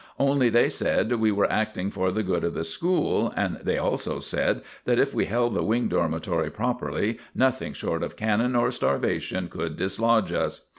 Only 0.17 0.49
they 0.49 0.67
said 0.67 1.11
we 1.11 1.31
were 1.31 1.51
acting 1.53 1.91
for 1.91 2.09
the 2.11 2.23
good 2.23 2.43
of 2.43 2.55
the 2.55 2.63
school, 2.63 3.31
and 3.35 3.57
they 3.61 3.77
also 3.77 4.17
said 4.17 4.63
that 4.85 4.97
if 4.97 5.13
we 5.13 5.25
held 5.25 5.53
the 5.53 5.61
Wing 5.61 5.89
Dormitory 5.89 6.49
properly 6.49 7.19
nothing 7.35 7.73
short 7.73 8.01
of 8.01 8.15
cannon 8.17 8.55
or 8.55 8.71
starvation 8.71 9.47
could 9.47 9.77
dislodge 9.77 10.33
us. 10.33 10.61